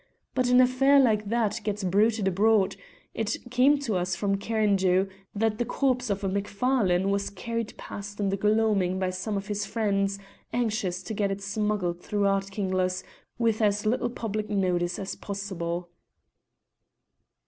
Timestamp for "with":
13.37-13.61